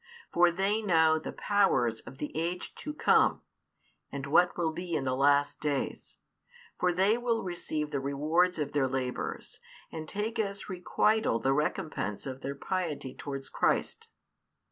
[0.33, 3.43] For they know the powers of the age to come,
[4.11, 6.17] and what will be in the last days;
[6.79, 9.59] for they will receive the rewards of their labours,
[9.91, 14.07] and take as requital the recompence of their piety towards Christ.